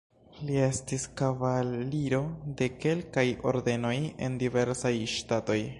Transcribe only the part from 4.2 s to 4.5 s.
en